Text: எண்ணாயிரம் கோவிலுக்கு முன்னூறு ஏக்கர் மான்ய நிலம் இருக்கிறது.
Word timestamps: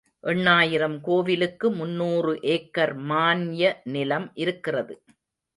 எண்ணாயிரம் 0.23 0.95
கோவிலுக்கு 1.01 1.67
முன்னூறு 1.71 2.33
ஏக்கர் 2.53 2.95
மான்ய 3.09 3.63
நிலம் 3.91 4.29
இருக்கிறது. 4.37 4.95